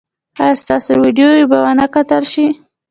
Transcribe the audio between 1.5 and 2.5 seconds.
و نه کتل شي؟